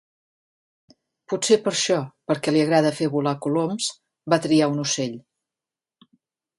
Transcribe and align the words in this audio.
Potser 1.33 1.57
per 1.67 1.73
això, 1.75 1.99
perquè 2.31 2.55
li 2.57 2.63
agrada 2.65 2.95
fer 3.03 3.11
volar 3.19 3.37
coloms, 3.47 3.93
va 4.35 4.43
triar 4.49 4.75
un 4.77 4.85
ocell. 4.89 5.19